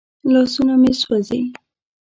لاسونه 0.33 0.75
مې 0.81 0.91
سوځي. 1.01 1.41